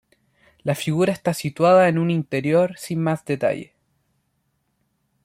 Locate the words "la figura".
0.63-1.13